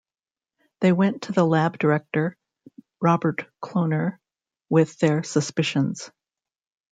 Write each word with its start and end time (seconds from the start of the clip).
They 0.79 0.91
went 0.93 1.21
to 1.23 1.31
the 1.31 1.45
lab 1.45 1.77
director, 1.77 2.35
Robert 3.01 3.45
Kloner, 3.61 4.17
with 4.67 4.97
their 4.97 5.21
suspicions. 5.21 6.09